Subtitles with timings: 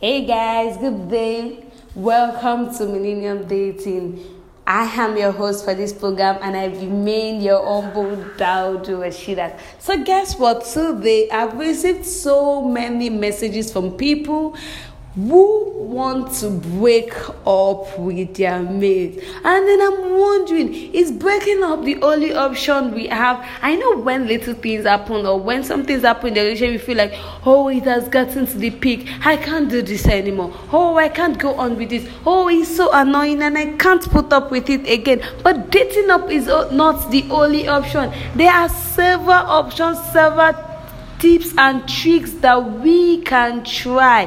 [0.00, 1.64] Hey guys, good day.
[1.94, 4.42] Welcome to Millennium Dating.
[4.66, 9.60] I am your host for this program and I remain your humble Daud Rashidat.
[9.78, 10.64] So guess what?
[10.64, 14.56] Today I've received so many messages from people
[15.14, 17.12] who want to break
[17.46, 23.06] up with their mate and then i'm wondering is breaking up the only option we
[23.06, 23.44] have?
[23.62, 26.86] I know when little things happen or when some things happen in the relationship we
[26.86, 27.14] feel like
[27.46, 29.08] oh it has gotten to the peak.
[29.24, 30.52] I can't do this anymore.
[30.72, 32.08] Oh i can't go on with this.
[32.26, 35.22] Oh it's so annoying and i can't put up with it again.
[35.42, 38.12] But dating up is not the only option.
[38.34, 40.54] There are several options several
[41.18, 44.26] tips and tricks that we can try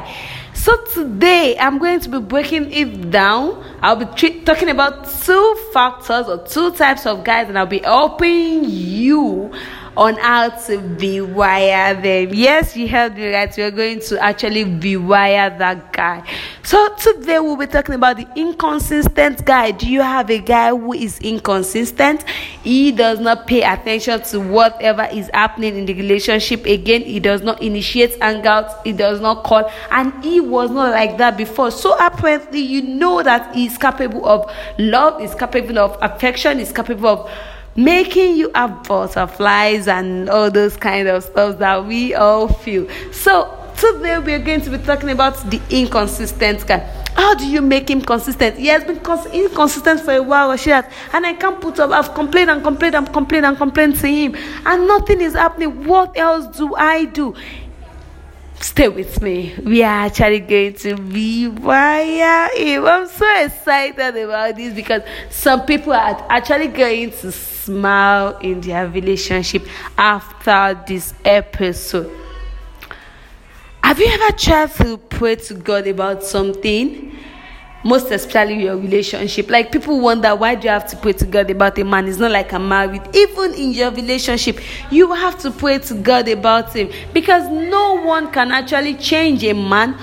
[0.58, 3.64] so today I'm going to be breaking it down.
[3.80, 7.78] I'll be tre- talking about two factors or two types of guys, and I'll be
[7.78, 9.52] helping you
[9.96, 12.34] on how to rewire them.
[12.34, 13.52] Yes, you heard me right.
[13.56, 16.22] We're going to actually rewire that guy.
[16.62, 19.70] So today we'll be talking about the inconsistent guy.
[19.70, 22.24] Do you have a guy who is inconsistent?
[22.62, 26.66] He does not pay attention to whatever is happening in the relationship.
[26.66, 28.74] Again, he does not initiate hangouts.
[28.84, 31.70] He does not call, and he was not like that before.
[31.70, 35.20] So apparently, you know that he's capable of love.
[35.20, 36.58] He's capable of affection.
[36.58, 37.30] He's capable of
[37.78, 42.88] making you have butterflies and all those kind of stuff that we all feel.
[43.12, 46.78] So today we're going to be talking about the inconsistent guy.
[47.14, 48.56] How do you make him consistent?
[48.56, 51.92] He has been cons- inconsistent for a while, Rashid, and I can't put up.
[51.92, 54.34] I've complained and complained and complained and complained to him,
[54.66, 55.84] and nothing is happening.
[55.84, 57.36] What else do I do?
[58.60, 59.54] Stay with me.
[59.64, 62.86] We are actually going to rewire him.
[62.86, 68.88] I'm so excited about this because some people are actually going to smile in their
[68.88, 72.10] relationship after this episode.
[73.82, 77.17] Have you ever tried to pray to God about something?
[77.88, 79.48] Most especially your relationship.
[79.48, 82.06] Like people wonder why do you have to pray to God about a man?
[82.06, 83.02] It's not like I'm married.
[83.14, 84.60] Even in your relationship,
[84.90, 89.54] you have to pray to God about him because no one can actually change a
[89.54, 89.96] man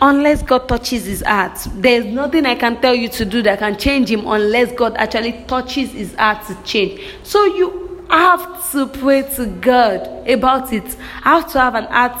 [0.00, 1.58] unless God touches his heart.
[1.74, 5.44] There's nothing I can tell you to do that can change him unless God actually
[5.46, 7.00] touches his heart to change.
[7.24, 10.96] So you have to pray to God about it.
[11.22, 12.20] I have to have an heart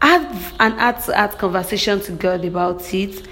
[0.00, 3.26] have an heart to heart conversation to God about it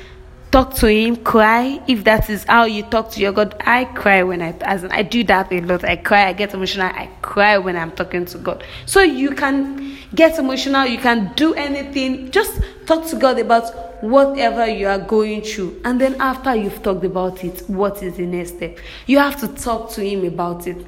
[0.53, 1.83] talk to him, cry.
[1.89, 4.93] If that is how you talk to your God, I cry when I as in,
[4.93, 5.83] I do that a lot.
[5.83, 8.63] I cry, I get emotional, I cry when I'm talking to God.
[8.85, 12.31] So you can get emotional, you can do anything.
[12.31, 15.81] Just talk to God about whatever you are going through.
[15.87, 18.79] And then after you've talked about it, what is the next step?
[19.07, 20.87] You have to talk to him about it.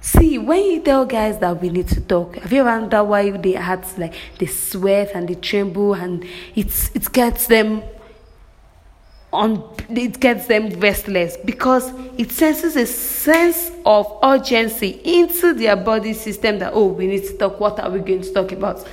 [0.00, 3.30] See, when you tell guys that we need to talk, have you ever wondered why
[3.30, 6.26] their hearts like they sweat and they tremble and
[6.56, 7.82] it's it gets them
[9.32, 16.12] on it gets them restless because it senses a sense of urgency into their body
[16.12, 18.86] system that oh we need to talk what are we going to talk about?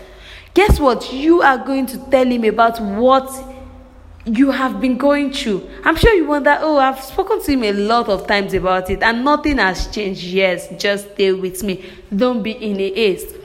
[0.54, 1.12] Guess what?
[1.14, 3.32] You are going to tell him about what
[4.26, 5.68] you have been going through.
[5.84, 9.02] I'm sure you wonder oh i've spoken to him a lot of times about it
[9.02, 10.24] and nothing has changed.
[10.24, 11.84] Yes just stay with me.
[12.16, 13.36] Don't be in a haste.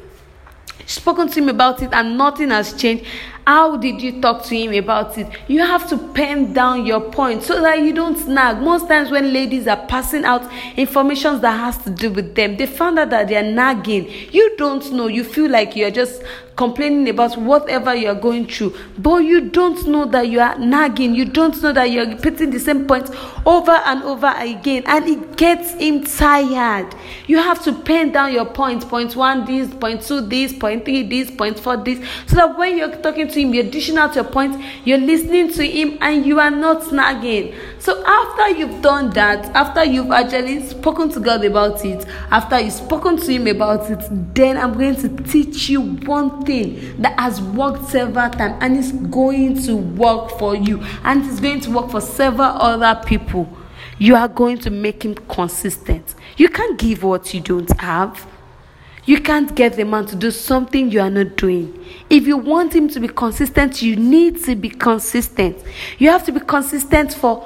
[0.87, 3.07] Spoken to him about it and nothing has changed
[3.47, 5.29] how did you talk to him about it?
[5.49, 8.59] You have to pen down your point so that you don't snag.
[8.59, 12.67] Most times when ladies are passing out information that has to do with them, they
[12.67, 14.09] found out that they are nagging.
[14.33, 15.07] You don't know.
[15.07, 16.23] You feel like you're just
[16.55, 21.15] complaining about whatever you're going through, but you don't know that you are nagging.
[21.15, 23.11] You don't know that you're repeating the same points
[23.47, 26.95] over and over again, and it gets him tired.
[27.27, 28.85] You have to pen down your points.
[28.85, 32.77] Point one, this, point two, this, point three, this, point four, this, so that when
[32.77, 36.39] you're talking to him, you're dishing out your points, you're listening to him, and you
[36.41, 37.55] are not snagging.
[37.79, 42.73] So after you've done that, after you've actually spoken to God about it, after you've
[42.73, 44.01] spoken to him about it,
[44.35, 48.93] then I'm going to teach you one thing that has worked several times and it's
[48.93, 53.49] going to work for you and it's going to work for several other people.
[53.99, 56.15] You are going to make him consistent.
[56.37, 58.27] You can't give what you don't have.
[59.05, 61.85] You can't get the man to do something you are not doing.
[62.09, 65.59] If you want him to be consistent, you need to be consistent.
[65.99, 67.45] You have to be consistent for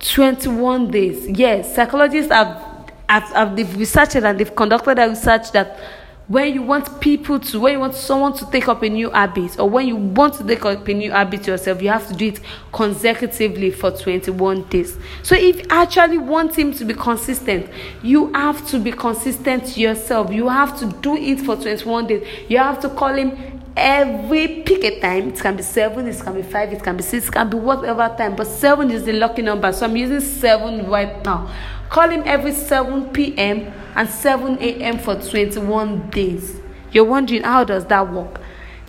[0.00, 1.28] 21 days.
[1.28, 5.78] Yes, psychologists have, have, have they've researched and they've conducted a research that
[6.26, 9.58] when you want people to when you want someone to take up a new habit
[9.58, 12.28] or when you want to take up a new habit yourself you have to do
[12.28, 12.40] it
[12.72, 17.68] consecutively for 21 days so if you actually want him to be consistent
[18.02, 22.56] you have to be consistent yourself you have to do it for 21 days you
[22.56, 25.30] have to call him every pick a time.
[25.30, 27.56] It can be seven, it can be five, it can be six, it can be
[27.56, 28.36] whatever time.
[28.36, 31.50] But seven is the lucky number, so I'm using seven right now.
[31.94, 33.72] Call him every 7 p.m.
[33.94, 34.98] and 7 a.m.
[34.98, 36.60] for 21 days.
[36.90, 38.40] You're wondering how does that work?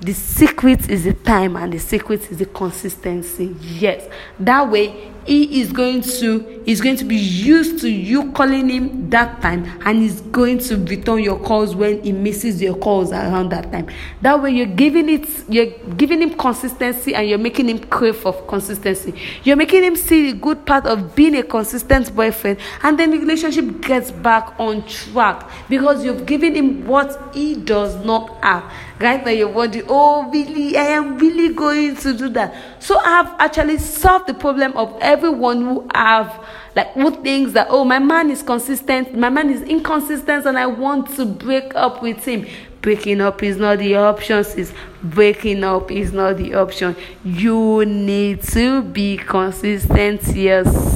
[0.02, 3.56] The secret is the time and the secret is the consistency.
[3.62, 4.10] Yes,
[4.40, 9.10] that way he is going to is going to be used to you calling him
[9.10, 13.50] that time and he's going to return your calls when he misses your calls around
[13.50, 13.88] that time.
[14.22, 18.34] That way you're giving it you're giving him consistency and you're making him crave for
[18.44, 19.14] consistency.
[19.44, 23.20] You're making him see the good part of being a consistent boyfriend and then the
[23.20, 28.64] relationship gets back on track because you've given him what he does not have.
[29.00, 29.24] Right?
[29.24, 30.78] Now you're wondering oh really?
[30.78, 32.56] I am really going to do that.
[32.80, 36.46] So i have actually solved the problem of everyone who have
[36.76, 40.66] like who thinks that oh my man is consistent my man is inconsistent and i
[40.66, 42.46] want to break up with him.
[42.82, 44.72] Breaking up is not the option sis.
[45.02, 46.96] Breaking up is not the option.
[47.24, 50.95] You need to be consistent yourself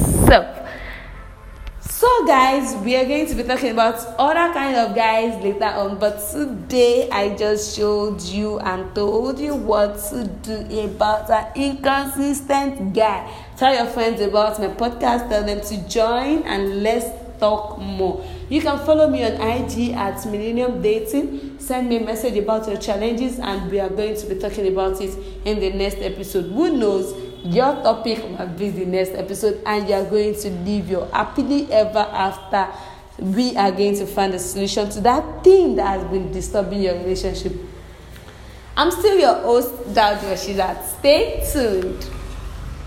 [2.00, 5.98] so guys we are going to be talking about other kind of guys later on
[5.98, 12.94] but today i just showed you and told you what to do about an inconsistent
[12.94, 13.30] guy.
[13.58, 17.04] Tell your friends about my podcast tell them to join and let's
[17.38, 18.24] talk more.
[18.48, 21.58] You can follow me on ig at millennium dating.
[21.58, 25.00] Send me a message about your challenges and we are going to be talking about
[25.02, 26.46] it in the next episode.
[26.46, 27.12] Who knows
[27.44, 31.72] your topic might be the next episode and you are going to live your happily
[31.72, 32.68] ever after.
[33.18, 36.94] We are going to find a solution to that thing that has been disturbing your
[36.94, 37.52] relationship.
[38.76, 42.19] I'm still your host Daud Rashidat stay tuned